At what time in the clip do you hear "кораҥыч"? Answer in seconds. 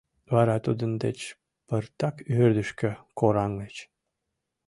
3.19-3.75